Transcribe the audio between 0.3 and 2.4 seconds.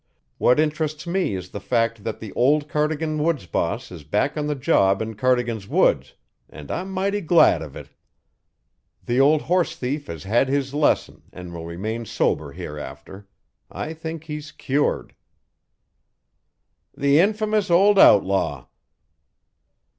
What interests me is the fact that the